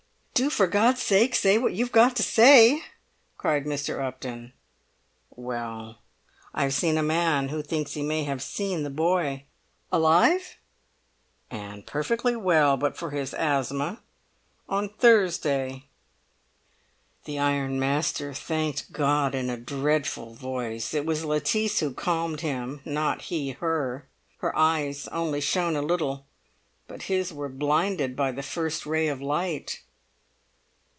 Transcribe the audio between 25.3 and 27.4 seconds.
shone a little, but his